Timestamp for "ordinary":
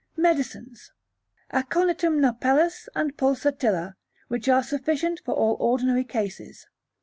5.59-6.03